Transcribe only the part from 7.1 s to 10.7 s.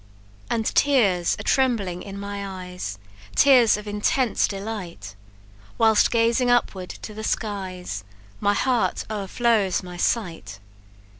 the skies, My heart o'erflows my sight.